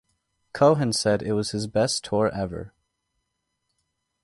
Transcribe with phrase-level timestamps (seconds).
[0.51, 2.73] Cohen said it was his best tour ever.